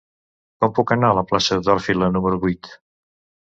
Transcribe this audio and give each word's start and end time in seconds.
Com 0.63 0.73
puc 0.79 0.93
anar 0.95 1.11
a 1.13 1.17
la 1.19 1.25
plaça 1.33 1.59
d'Orfila 1.69 2.11
número 2.17 2.43
vuit? 2.49 2.75